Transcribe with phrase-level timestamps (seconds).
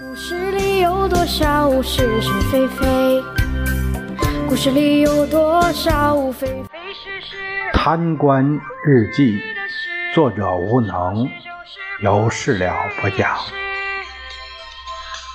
[0.00, 3.22] 故事里有多少是是非非？
[4.48, 7.36] 故事里有多少非非是是？
[7.74, 8.42] 贪官
[8.86, 9.42] 日记，
[10.14, 11.28] 作者无能，
[12.00, 13.36] 有事了不讲。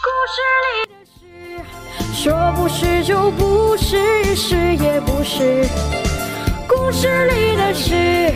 [0.02, 5.68] 故事里的事，说不是就不是，是也不是。
[6.68, 8.34] 故事里的事，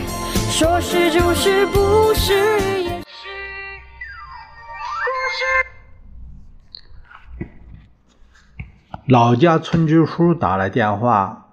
[0.52, 2.80] 说是就是，不是
[9.08, 11.48] 老家村支书打来电话，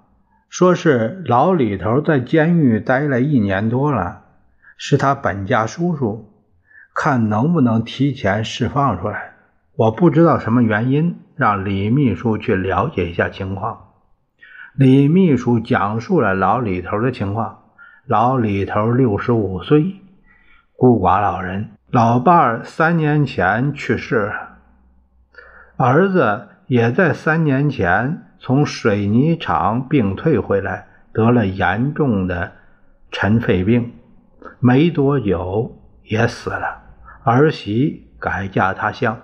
[0.48, 4.22] 说是老李头在监狱待了一年多了，
[4.76, 6.30] 是他本家叔叔，
[6.94, 9.32] 看能不能提前释放出来。
[9.74, 13.88] 我不知道什么原因，让李秘书去了解一下情况。
[14.74, 17.62] 李秘书讲述了老李头的情况。
[18.06, 19.96] 老李头六十五岁，
[20.76, 24.32] 孤寡老人，老伴儿三年前去世，
[25.76, 26.46] 儿子。
[26.70, 32.52] 也在三年前从水泥厂病退回来，得了严重的
[33.10, 33.94] 尘肺病，
[34.60, 36.80] 没多久也死了。
[37.24, 39.18] 儿媳改嫁他乡，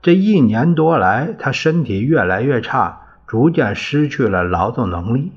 [0.00, 5.32] 这一年多来，他身体越来越差，逐渐失去了劳动能力。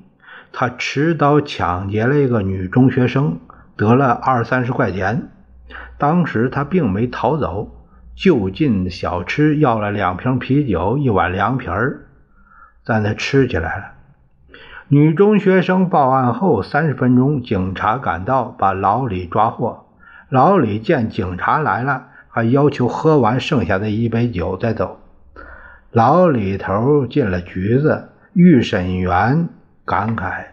[0.54, 3.38] 他持刀抢劫了一个女中学生，
[3.76, 5.28] 得了二三十块钱。
[5.98, 7.74] 当时他并没逃走。
[8.18, 12.08] 就近小吃要了两瓶啤酒，一碗凉皮儿，
[12.84, 13.84] 在那吃起来了。
[14.88, 19.86] 女中学生报案后三十分钟，警察赶到，把老李抓获。
[20.30, 25.00] 老李见警察来了，还要求喝完剩下的一杯酒再走。
[25.92, 29.48] 老李头进了局子，预审员
[29.86, 30.46] 感慨：“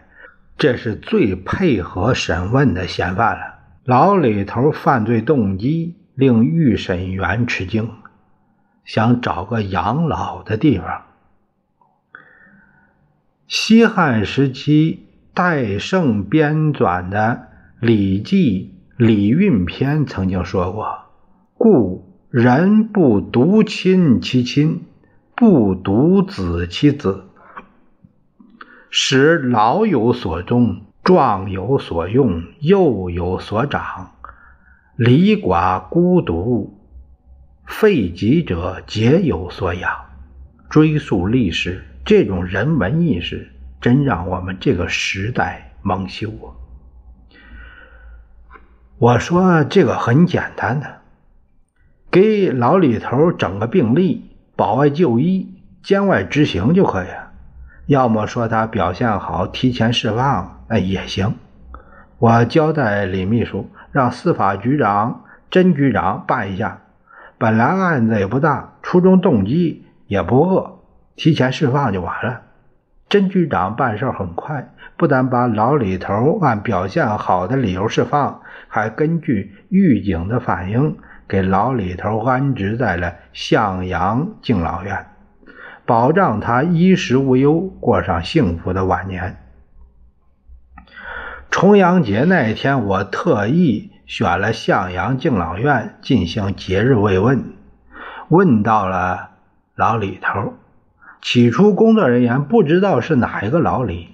[0.55, 3.55] 这是最配合审问的嫌犯了。”
[3.85, 5.95] 老李头犯罪动机。
[6.15, 7.89] 令预审员吃惊，
[8.85, 11.03] 想找个养老的地方。
[13.47, 17.47] 西汉时期，戴胜编纂的
[17.85, 18.73] 《礼记·
[19.05, 21.05] 礼运篇》曾经说过
[21.59, 24.85] ：“故人不独亲其亲，
[25.35, 27.25] 不独子其子，
[28.89, 34.11] 使老有所终，壮有所用，幼有所长。”
[34.97, 36.79] 离寡孤独
[37.65, 39.91] 废疾者皆有所养。
[40.69, 43.51] 追溯历史，这种人文意识
[43.81, 46.55] 真让我们这个时代蒙羞啊！
[48.97, 51.01] 我说这个很简单的，
[52.09, 57.31] 给老李头整个病历，保外就医、监外执行就可以了。
[57.85, 61.35] 要么说他表现好，提前释放，哎也行。
[62.17, 63.69] 我交代李秘书。
[63.95, 66.81] 让司法局长甄局长办一下。
[67.37, 70.81] 本来案子也不大，初中动机也不恶，
[71.15, 72.41] 提前释放就完了。
[73.07, 85.05] 甄局长办事很快，不但把老李头按表现好的理由释放，还根据狱警的反映，给老李头安置在了向阳敬老院，
[85.85, 89.37] 保障他衣食无忧，过上幸福的晚年。
[91.55, 97.45] 重阳节那一天，我特意选了向阳敬老院进行节日慰问，
[98.27, 99.29] 问到了
[99.73, 100.55] 老李头。
[101.21, 104.09] 起初，工作人员不知道是哪一个老李。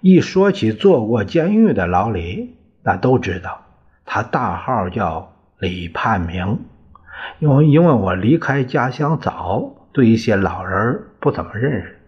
[0.00, 3.66] 一说起做过监狱的老李，那都知道，
[4.06, 6.60] 他大号叫李盼明。
[7.38, 11.98] 因为因为我离开家乡早，对一些老人不怎么认识。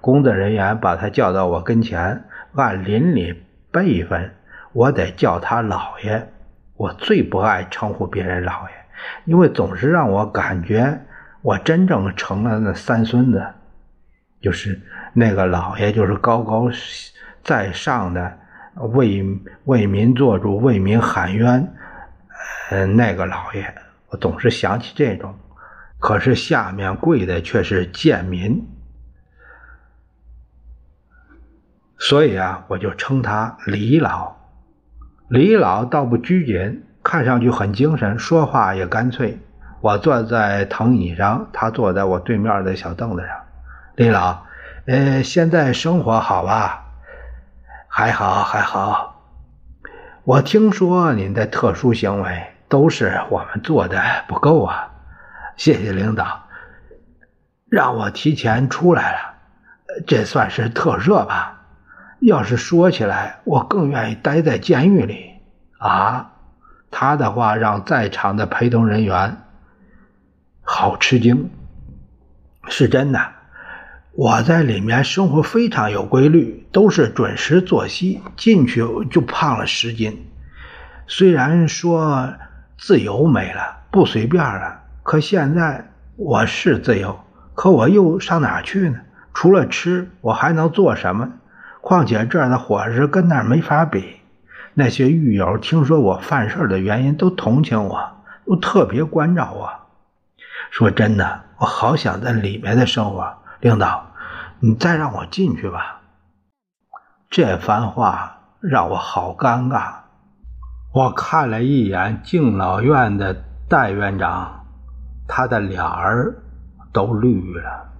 [0.00, 2.24] 工作人员把他叫到我跟前，
[2.56, 3.43] 按邻里。
[3.74, 4.30] 辈分，
[4.72, 6.30] 我得叫他老爷。
[6.76, 8.74] 我最不爱称呼别人老爷，
[9.24, 11.00] 因为总是让我感觉
[11.42, 13.44] 我真正成了那三孙子，
[14.40, 14.80] 就是
[15.12, 16.70] 那个老爷，就是高高
[17.42, 18.38] 在上的
[18.92, 19.24] 为
[19.64, 21.68] 为民做主、为民喊冤，
[22.70, 23.74] 呃，那个老爷，
[24.10, 25.34] 我总是想起这种。
[25.98, 28.64] 可是下面跪的却是贱民。
[32.06, 34.36] 所以啊，我就称他李老。
[35.28, 39.38] 李老倒不拘谨，看上去很精神，说话也干脆。
[39.80, 43.30] 我坐在藤椅上，他坐在我对面的小凳子上。
[43.96, 44.42] 李老，
[44.84, 46.84] 呃，现在生活好吧？
[47.88, 49.22] 还好，还好。
[50.24, 53.98] 我听说您的特殊行为都是我们做的
[54.28, 54.90] 不够啊。
[55.56, 56.42] 谢谢领导，
[57.70, 59.18] 让我提前出来了，
[60.06, 61.62] 这算是特赦吧。
[62.24, 65.32] 要是说起来，我更愿意待在监狱里
[65.78, 66.32] 啊！
[66.90, 69.42] 他的话让在场的陪同人员
[70.62, 71.50] 好吃惊。
[72.66, 73.20] 是真的，
[74.12, 78.80] 我在里面生活非常有规律，都是准时作息，进去
[79.10, 80.26] 就胖了十斤。
[81.06, 82.32] 虽然说
[82.78, 87.20] 自由没了，不随便了，可现在我是自由，
[87.54, 89.00] 可我又上哪去呢？
[89.34, 91.28] 除了吃，我还能做什么？
[91.84, 94.16] 况且这儿的伙食跟那儿没法比。
[94.72, 98.10] 那些狱友听说我犯事的原因，都同情我，
[98.46, 99.70] 都特别关照我。
[100.70, 103.34] 说真的，我好想在里面的生活。
[103.60, 104.06] 领导，
[104.60, 106.00] 你再让我进去吧。
[107.28, 109.92] 这番话让我好尴尬。
[110.94, 114.64] 我看了一眼敬老院的戴院长，
[115.28, 116.34] 他的脸儿
[116.94, 117.90] 都绿了。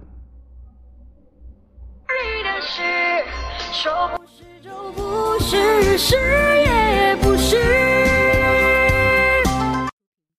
[3.75, 6.74] 说不是就不是，是也。